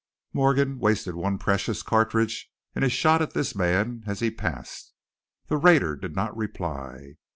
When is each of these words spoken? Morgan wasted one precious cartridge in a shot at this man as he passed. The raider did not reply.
Morgan 0.33 0.79
wasted 0.79 1.13
one 1.13 1.37
precious 1.37 1.83
cartridge 1.83 2.49
in 2.75 2.81
a 2.81 2.89
shot 2.89 3.21
at 3.21 3.35
this 3.35 3.53
man 3.55 4.03
as 4.07 4.19
he 4.19 4.31
passed. 4.31 4.95
The 5.45 5.57
raider 5.57 5.95
did 5.95 6.15
not 6.15 6.35
reply. 6.35 7.17